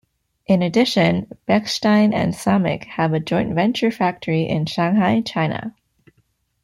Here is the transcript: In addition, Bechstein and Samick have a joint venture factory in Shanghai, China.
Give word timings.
In 0.47 0.63
addition, 0.63 1.27
Bechstein 1.47 2.11
and 2.11 2.33
Samick 2.33 2.85
have 2.85 3.13
a 3.13 3.19
joint 3.19 3.53
venture 3.53 3.91
factory 3.91 4.47
in 4.49 4.65
Shanghai, 4.65 5.21
China. 5.21 5.75